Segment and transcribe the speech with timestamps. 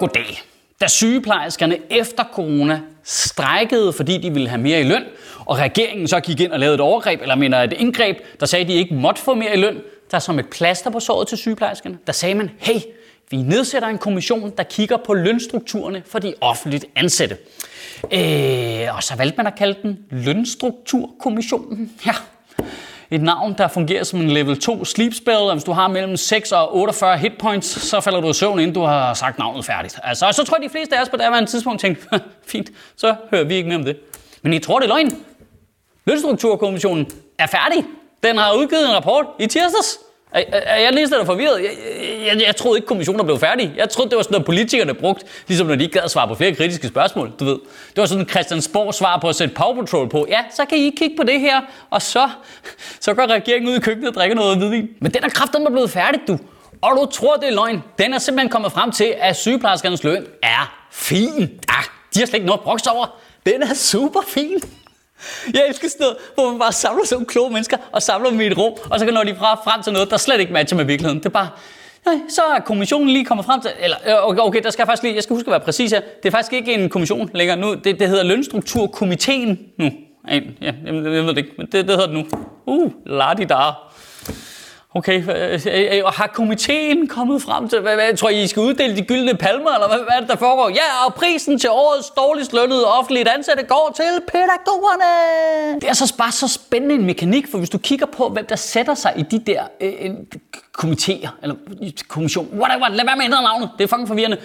[0.00, 0.42] goddag.
[0.80, 5.04] Da sygeplejerskerne efter corona strækkede, fordi de ville have mere i løn,
[5.46, 8.62] og regeringen så gik ind og lavede et overgreb, eller mener et indgreb, der sagde,
[8.62, 9.80] at de ikke måtte få mere i løn,
[10.10, 12.80] der som et plaster på såret til sygeplejerskerne, der sagde man, hey,
[13.30, 17.36] vi nedsætter en kommission, der kigger på lønstrukturerne for de offentligt ansatte.
[18.12, 21.92] Øh, og så valgte man at kalde den Lønstrukturkommissionen.
[22.06, 22.12] Ja,
[23.10, 26.16] et navn, der fungerer som en level 2 sleep spell, og hvis du har mellem
[26.16, 29.98] 6 og 48 hitpoints, så falder du i søvn, inden du har sagt navnet færdigt.
[30.02, 33.14] Altså, så tror jeg, de fleste af os på det her tidspunkt tænkte, fint, så
[33.30, 33.96] hører vi ikke mere om det.
[34.42, 35.24] Men I tror, det er løgn.
[36.04, 37.06] Lønstrukturkommissionen
[37.38, 37.84] er færdig.
[38.22, 39.98] Den har udgivet en rapport i tirsdags.
[40.32, 41.62] Er, er jeg lige der forvirret?
[41.62, 41.70] Jeg,
[42.26, 43.72] jeg, jeg troede ikke, kommissionen blev færdig.
[43.76, 46.28] Jeg troede, det var sådan noget, politikerne brugte, ligesom når de ikke gad at svare
[46.28, 47.58] på flere kritiske spørgsmål, du ved.
[47.88, 50.26] Det var sådan en Christiansborg svar på at sætte Power Patrol på.
[50.28, 51.60] Ja, så kan I kigge på det her,
[51.90, 52.28] og så,
[53.00, 54.88] så går regeringen ud i køkkenet og drikker noget hvidvin.
[55.00, 56.38] Men den er kraften er blevet færdig, du.
[56.82, 57.82] Og du tror, det er løgn.
[57.98, 61.42] Den er simpelthen kommet frem til, at sygeplejerskernes løn er fin.
[61.68, 63.06] Ah, de har slet ikke noget brugt over.
[63.46, 64.62] Den er super fin.
[65.54, 68.46] Jeg elsker sådan noget, hvor man bare samler sådan kloge mennesker og samler dem i
[68.46, 70.84] et rum, og så kan når de frem til noget, der slet ikke matcher med
[70.84, 71.18] virkeligheden.
[71.18, 71.48] Det er bare,
[72.06, 74.86] nej, så er kommissionen lige kommet frem til, eller øh, okay, okay, der skal jeg
[74.86, 77.30] faktisk lige, jeg skal huske at være præcis her, det er faktisk ikke en kommission
[77.34, 79.90] længere nu, det, det hedder Lønstrukturkomiteen nu.
[80.28, 82.24] Ja, jeg, jeg ved det ikke, men det, det hedder det nu.
[82.66, 83.94] Uh, ladidar.
[84.94, 88.60] Okay, øh, øh, og har komiteen kommet frem til, hvad, hvad tror I, I skal
[88.60, 90.68] uddele de gyldne palmer, eller hvad, hvad er det, der foregår?
[90.68, 95.80] Ja, og prisen til årets dårligst lønnede offentligt ansatte går til pædagogerne.
[95.80, 98.56] Det er så bare så spændende en mekanik, for hvis du kigger på, hvem der
[98.56, 100.10] sætter sig i de der øh,
[100.72, 101.56] komiteer, eller
[102.08, 104.36] kommission, whatever, lad være med at ændre navnet, det er fucking forvirrende.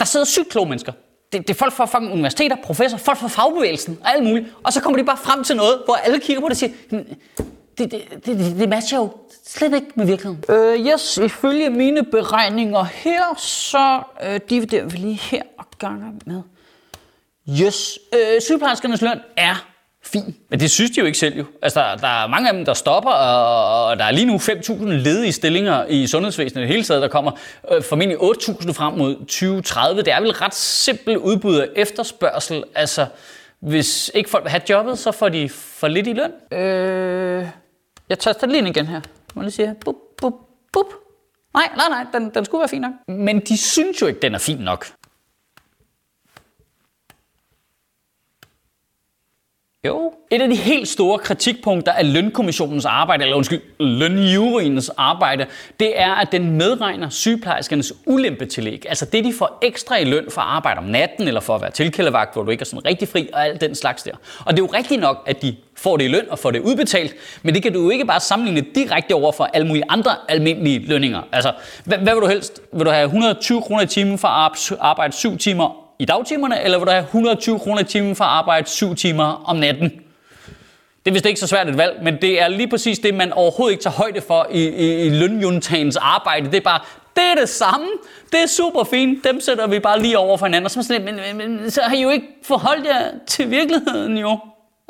[0.00, 0.92] Der sidder sygt kloge mennesker.
[1.32, 4.46] Det, det er folk fra fucking universiteter, professor, folk fra fagbevægelsen og alt muligt.
[4.62, 6.72] Og så kommer de bare frem til noget, hvor alle kigger på det og siger,
[7.78, 9.10] det, det, det, det matcher jo
[9.46, 10.44] slet ikke med virkeligheden.
[10.48, 16.42] Øh, yes, ifølge mine beregninger her, så øh, dividerer vi lige her og ganger med.
[17.62, 19.66] Yes, øh, sygeplejerskernes løn er
[20.04, 20.36] fin.
[20.50, 21.44] Men det synes de jo ikke selv jo.
[21.62, 24.36] Altså, der, der er mange af dem, der stopper, og, og der er lige nu
[24.36, 27.02] 5.000 ledige stillinger i sundhedsvæsenet i det hele taget.
[27.02, 27.32] Der kommer
[27.72, 30.02] øh, formentlig 8.000 frem mod 2030.
[30.02, 32.64] Det er vel ret simpelt udbud af efterspørgsel.
[32.74, 33.06] Altså,
[33.60, 36.60] hvis ikke folk vil have jobbet, så får de for lidt i løn.
[36.60, 37.46] Øh,
[38.08, 39.00] jeg taster lige igen her.
[39.34, 40.34] Må lige sige bup, bup,
[40.72, 40.86] bup.
[41.54, 42.92] Nej, nej, nej, den, den skulle være fin nok.
[43.08, 44.86] Men de synes jo ikke, den er fin nok.
[49.86, 50.12] Jo.
[50.30, 55.46] Et af de helt store kritikpunkter af lønkommissionens arbejde, eller undskyld, lønjuryens arbejde,
[55.80, 58.84] det er, at den medregner sygeplejerskernes ulempetillæg.
[58.88, 61.60] Altså det, de får ekstra i løn for at arbejde om natten, eller for at
[61.60, 64.12] være tilkældevagt, hvor du ikke er sådan rigtig fri, og alt den slags der.
[64.44, 66.60] Og det er jo rigtigt nok, at de får det i løn og får det
[66.60, 70.10] udbetalt, men det kan du jo ikke bare sammenligne direkte over for alle mulige andre
[70.28, 71.22] almindelige lønninger.
[71.32, 71.52] Altså,
[71.84, 72.60] hvad, hvad vil du helst?
[72.72, 76.78] Vil du have 120 kroner i timen for at arbejde 7 timer i dagtimerne, eller
[76.78, 79.90] vil du have 120 kroner i timen for at arbejde 7 timer om natten?
[81.04, 83.32] Det er vist ikke så svært et valg, men det er lige præcis det, man
[83.32, 86.46] overhovedet ikke tager højde for i, i, i lønjuntagens arbejde.
[86.46, 86.80] Det er bare,
[87.16, 87.86] det er det samme.
[88.32, 89.24] Det er super fint.
[89.24, 90.70] Dem sætter vi bare lige over for hinanden.
[90.70, 94.38] Så, sådan, men, men, men, så har I jo ikke forholdt jer til virkeligheden jo.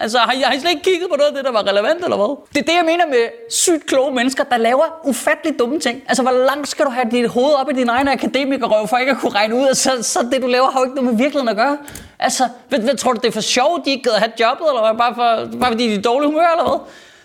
[0.00, 2.04] Altså, har I, har I slet ikke kigget på noget af det, der var relevant,
[2.04, 2.36] eller hvad?
[2.54, 6.02] Det er det, jeg mener med sygt kloge mennesker, der laver ufattelig dumme ting.
[6.08, 9.12] Altså, hvor langt skal du have dit hoved op i din egen akademikerrøv, for ikke
[9.12, 11.18] at kunne regne ud, at så, så det, du laver, har jo ikke noget med
[11.18, 11.78] virkeligheden at gøre.
[12.18, 14.80] Altså, hvad, hvad tror du, det er for sjovt, de ikke gider have jobbet, eller
[14.86, 14.98] hvad?
[14.98, 16.78] Bare, for, bare fordi de er dårlige humør, eller hvad?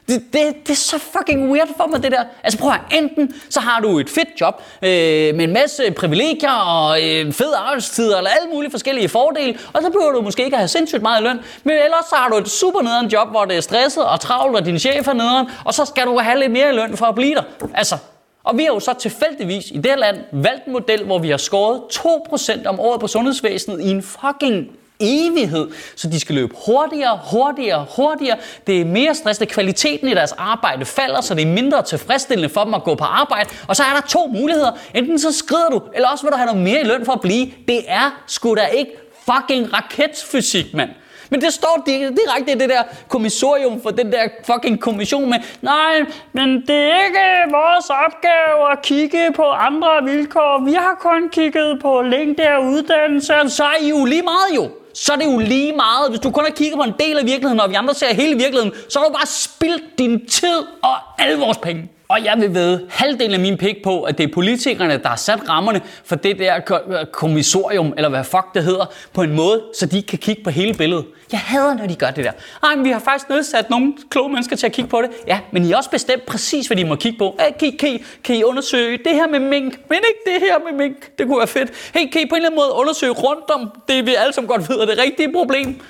[0.07, 2.23] Det, det, det er så fucking weird for mig, det der.
[2.43, 4.89] Altså prøv at enten så har du et fedt job øh,
[5.35, 9.89] med en masse privilegier og øh, fed arbejdstid eller alle mulige forskellige fordele, og så
[9.89, 12.49] behøver du måske ikke at have sindssygt meget løn, men ellers så har du et
[12.49, 15.73] super nederen job, hvor det er stresset og travlt, og din chef er nederen, og
[15.73, 17.43] så skal du have lidt mere i løn for at blive der.
[17.73, 17.97] Altså,
[18.43, 21.29] og vi har jo så tilfældigvis i det her land valgt en model, hvor vi
[21.29, 24.67] har skåret 2% om året på sundhedsvæsenet i en fucking
[24.99, 28.37] evighed, så de skal løbe hurtigere, hurtigere, hurtigere.
[28.67, 29.51] Det er mere stressende.
[29.53, 33.03] Kvaliteten i deres arbejde falder, så det er mindre tilfredsstillende for dem at gå på
[33.03, 33.49] arbejde.
[33.67, 34.71] Og så er der to muligheder.
[34.95, 37.21] Enten så skrider du, eller også vil du have noget mere i løn for at
[37.21, 37.51] blive.
[37.67, 38.91] Det er sgu da ikke
[39.25, 40.89] fucking raketfysik, mand.
[41.29, 45.99] Men det står direkte i det der kommissorium for den der fucking kommission med, nej,
[46.33, 50.65] men det er ikke vores opgave at kigge på andre vilkår.
[50.65, 53.33] Vi har kun kigget på længde af uddannelse.
[53.47, 56.09] Så er I jo lige meget jo så er det jo lige meget.
[56.09, 58.35] Hvis du kun har kigget på en del af virkeligheden, og vi andre ser hele
[58.37, 61.89] virkeligheden, så har du bare spildt din tid og alle vores penge.
[62.13, 65.15] Og jeg vil ved halvdelen af min pik på, at det er politikerne, der har
[65.15, 66.59] sat rammerne for det der
[67.11, 70.73] kommissorium, eller hvad fuck det hedder, på en måde, så de kan kigge på hele
[70.73, 71.05] billedet.
[71.31, 72.31] Jeg hader, når de gør det der.
[72.63, 75.09] Ej, men vi har faktisk nedsat nogle kloge mennesker til at kigge på det.
[75.27, 77.39] Ja, men I har også bestemt præcis, hvad de må kigge på.
[77.39, 80.77] Hey, kan, kan, kan I undersøge det her med mink, men ikke det her med
[80.77, 81.17] mink.
[81.17, 81.71] Det kunne være fedt.
[81.93, 84.47] Hey, kan I på en eller anden måde undersøge rundt om det, vi alle sammen
[84.47, 85.81] godt ved er det rigtige problem?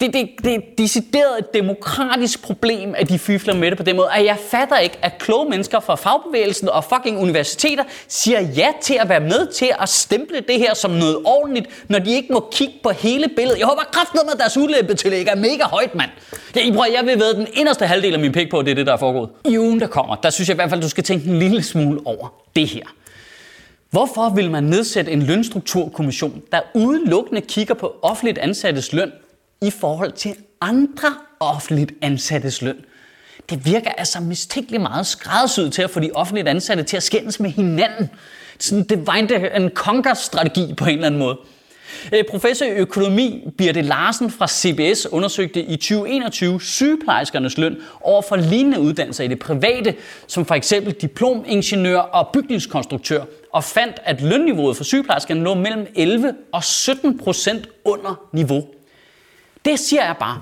[0.00, 3.96] Det, det, det er decideret et demokratisk problem, at de fifler med det på den
[3.96, 4.08] måde.
[4.08, 8.98] Og jeg fatter ikke, at kloge mennesker fra fagbevægelsen og fucking universiteter siger ja til
[9.00, 12.48] at være med til at stemple det her som noget ordentligt, når de ikke må
[12.52, 13.58] kigge på hele billedet.
[13.58, 16.10] Jeg håber kraftedeme, med, at deres ulæbetillæg er mega højt, mand.
[16.56, 18.70] Ja, I prøver, jeg vil ved den inderste halvdel af min pik på, at det
[18.70, 19.30] er det, der er foregået.
[19.44, 21.62] I ugen, der kommer, der synes jeg i hvert fald, du skal tænke en lille
[21.62, 22.84] smule over det her.
[23.90, 29.12] Hvorfor vil man nedsætte en lønstrukturkommission, der udelukkende kigger på offentligt ansattes løn
[29.66, 32.76] i forhold til andre offentligt ansattes løn.
[33.50, 37.40] Det virker altså mistænkeligt meget skræddersyet til at få de offentligt ansatte til at skændes
[37.40, 38.10] med hinanden.
[38.58, 41.38] Sådan divide and conquer strategi på en eller anden måde.
[42.12, 48.36] Øh, professor i økonomi Birte Larsen fra CBS undersøgte i 2021 sygeplejerskernes løn over for
[48.36, 49.94] lignende uddannelser i det private,
[50.26, 56.34] som for eksempel diplomingeniør og bygningskonstruktør, og fandt, at lønniveauet for sygeplejerskerne lå mellem 11
[56.52, 58.64] og 17 procent under niveau
[59.64, 60.40] det siger jeg bare.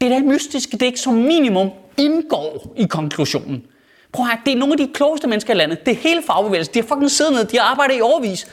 [0.00, 3.66] Det der mystiske, det ikke som minimum indgår i konklusionen.
[4.12, 5.86] Prøv at høre, det er nogle af de klogeste mennesker i landet.
[5.86, 6.74] Det er hele fagbevægelsen.
[6.74, 7.44] De har fucking siddet ned.
[7.44, 8.46] De har arbejdet i overvis.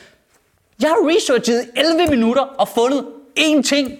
[0.82, 3.06] Jeg har researchet 11 minutter og fundet
[3.40, 3.92] én ting,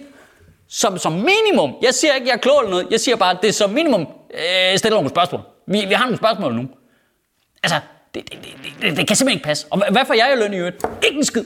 [0.68, 3.38] som som minimum, jeg siger ikke, jeg er klog eller noget, jeg siger bare, at
[3.42, 4.00] det er som minimum,
[4.34, 5.40] øh, stiller nogle spørgsmål.
[5.66, 6.68] Vi, vi har nogle spørgsmål nu.
[7.62, 7.80] Altså,
[8.14, 9.66] det, det, det, det, det kan simpelthen ikke passe.
[9.70, 10.84] Og hvad får jeg i løn i øvrigt?
[11.04, 11.44] Ikke en skid.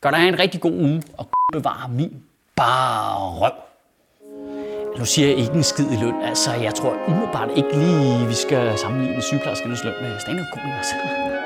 [0.00, 2.22] Gør dig en rigtig god uge, og bevare min
[2.56, 3.67] bare røv.
[4.96, 6.22] Nu siger jeg ikke en skid i løn.
[6.22, 11.37] Altså, jeg tror umiddelbart ikke lige, vi skal sammenligne sygeplejerskernes løn med stand up